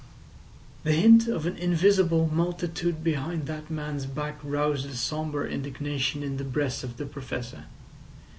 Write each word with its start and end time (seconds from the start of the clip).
The 0.83 0.93
hint 0.93 1.27
of 1.27 1.45
an 1.45 1.55
invincible 1.57 2.27
multitude 2.33 3.03
behind 3.03 3.45
that 3.45 3.69
man's 3.69 4.07
back 4.07 4.39
roused 4.41 4.87
a 4.89 4.95
sombre 4.95 5.47
indignation 5.47 6.23
in 6.23 6.37
the 6.37 6.43
breast 6.43 6.83
of 6.83 6.97
the 6.97 7.05
Professor. 7.05 7.65